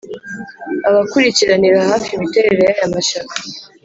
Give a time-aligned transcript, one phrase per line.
[0.89, 3.35] abakurikiranira hafi imiterere y’aya mashyaka